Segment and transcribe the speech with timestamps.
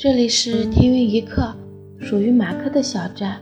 [0.00, 1.52] 这里是听云一刻，
[1.98, 3.40] 属于马克的小站，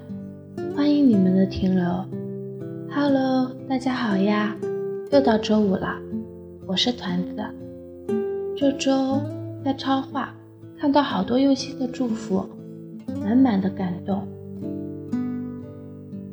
[0.75, 1.85] 欢迎你们的停留。
[2.89, 4.57] Hello，大家好呀，
[5.13, 5.95] 又到周五了，
[6.67, 7.45] 我是团子。
[8.57, 9.21] 这周
[9.63, 10.35] 在超话
[10.79, 12.43] 看到好多用心的祝福，
[13.21, 14.27] 满满的感动。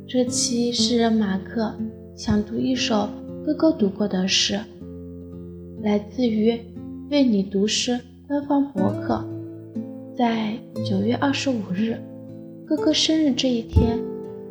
[0.08, 1.76] 这期诗人马克
[2.16, 3.10] 想读一首
[3.46, 4.58] 哥哥读过的诗，
[5.82, 6.58] 来自于
[7.12, 8.00] 为你读诗。
[8.26, 9.24] 官方博客
[10.16, 10.54] 在
[10.86, 11.98] 九月二十五日，
[12.68, 14.00] 哥哥生日这一天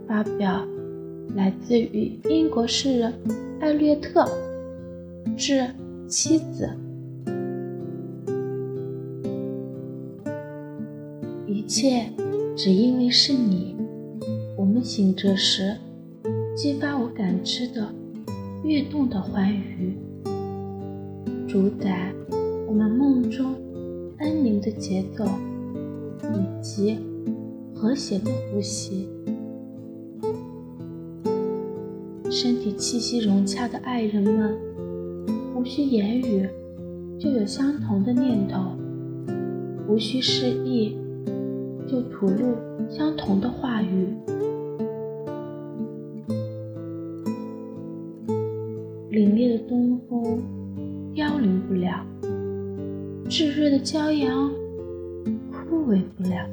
[0.09, 0.66] 发表，
[1.37, 3.12] 来自于英国诗人
[3.61, 4.29] 艾略特
[5.37, 5.65] 致
[6.09, 6.69] 妻子。
[11.47, 12.11] 一切
[12.56, 13.77] 只因为是你，
[14.56, 15.77] 我们醒着时，
[16.56, 17.89] 激发我感知的
[18.65, 19.97] 跃动的欢愉，
[21.47, 22.12] 主宰
[22.67, 23.55] 我们梦中。
[24.19, 25.25] 安宁的节奏，
[26.23, 26.98] 以及
[27.75, 29.09] 和谐的呼吸，
[32.31, 34.56] 身体气息融洽的爱人们，
[35.56, 36.48] 无需言语
[37.19, 38.61] 就有相同的念头，
[39.89, 40.97] 无需示意
[41.87, 42.55] 就吐露
[42.89, 44.09] 相同的话语。
[49.11, 50.42] 凛冽的东风
[51.14, 52.07] 凋零不了。
[53.29, 54.51] 炙热的骄阳
[55.73, 56.47] 枯萎不了，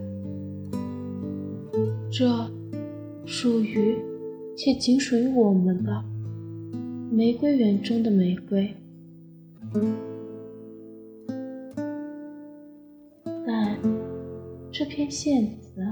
[2.09, 2.49] 这
[3.25, 3.97] 属于
[4.55, 6.01] 且仅属于我们的
[7.11, 8.73] 玫瑰园中的玫瑰。
[13.45, 13.77] 但
[14.71, 15.85] 这篇献词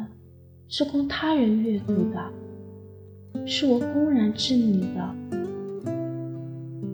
[0.69, 2.31] 是供他人阅读的，
[3.45, 5.15] 是我公然致你的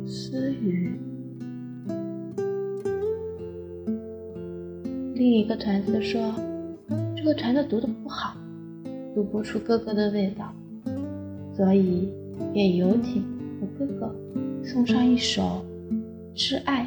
[0.03, 0.99] 私语。
[5.23, 6.19] 另一个团子说
[7.15, 8.35] ：“这个团子读的不好，
[9.15, 10.53] 读不出哥哥的味道，
[11.55, 12.11] 所以
[12.53, 13.23] 给游艇
[13.61, 14.13] 和哥哥
[14.65, 15.63] 送上一首
[16.37, 16.85] 《挚爱》。”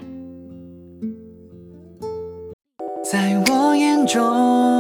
[3.03, 4.79] 在我眼中，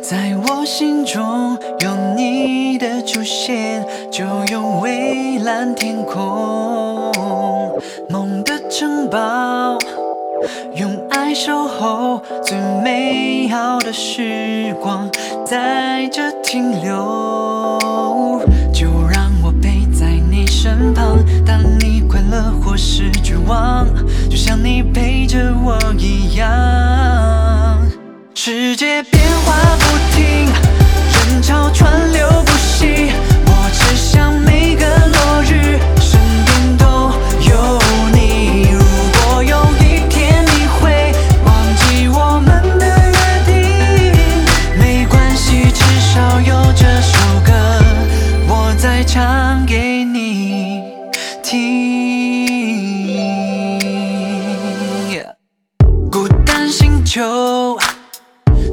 [0.00, 7.10] 在我心中，有你的出现，就有蔚蓝天空，
[8.08, 9.76] 梦的城堡。
[11.34, 15.08] 守候最美好的时光，
[15.44, 18.40] 在这停留。
[18.72, 23.86] 就让我陪在你身旁，当你快乐或是绝望，
[24.28, 26.46] 就像你陪着我一样。
[28.34, 29.19] 世界变
[48.80, 50.82] 再唱给你
[51.42, 51.60] 听，
[56.10, 57.76] 孤单星球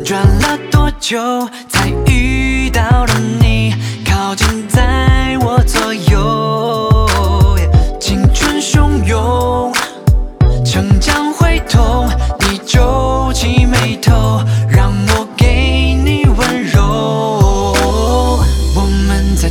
[0.05, 3.36] 转了多久才遇到了你？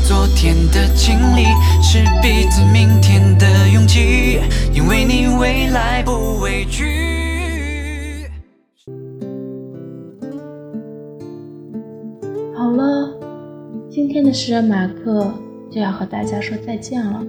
[0.06, 1.42] 昨天的经历，
[1.82, 4.38] 是彼此明天的勇气，
[4.72, 6.84] 因为你未来不畏惧。
[12.54, 13.12] 好了，
[13.90, 15.28] 今天的诗人马克
[15.68, 17.26] 就要和大家说再见了。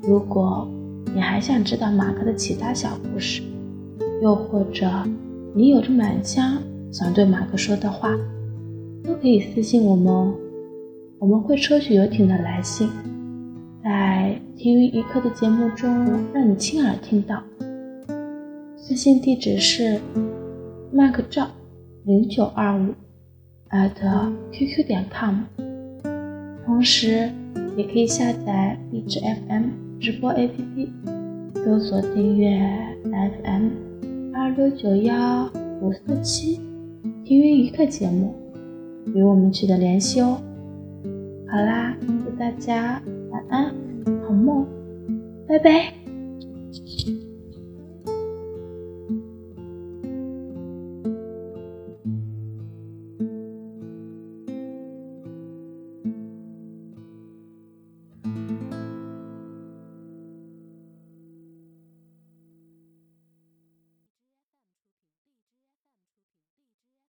[0.00, 0.70] 如果
[1.12, 3.42] 你还想知道马克的其他小故事，
[4.22, 4.88] 又或者
[5.52, 6.56] 你有着满腔
[6.92, 8.16] 想对马克说的话，
[9.02, 10.32] 都可以私信我们哦。
[11.20, 12.88] 我们会抽取游艇的来信，
[13.84, 15.90] 在听云一刻的节目中
[16.32, 17.42] 让你亲耳听到。
[18.74, 20.00] 私信地址是
[20.94, 21.46] mark 赵
[22.04, 22.94] 零九二五。
[23.68, 23.92] at
[24.50, 25.42] qq 点 com，
[26.64, 27.30] 同时
[27.76, 29.64] 也可以下载荔枝 FM
[30.00, 30.88] 直播 APP，
[31.64, 32.58] 搜索订阅
[33.04, 33.68] FM
[34.34, 35.48] 二六九幺
[35.82, 36.60] 五四七
[37.24, 38.34] 听云一刻节目，
[39.14, 40.40] 与我们取得联系哦。
[41.50, 43.74] 好啦，祝大家晚安，
[44.24, 44.64] 好梦，
[45.48, 45.99] 拜拜。